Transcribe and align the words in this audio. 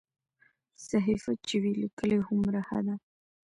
صحیفه 0.89 1.31
چې 1.47 1.55
وي 1.61 1.73
لیکلې 1.81 2.19
هومره 2.27 2.59
ښه 2.67 2.79
ده. 2.85 2.95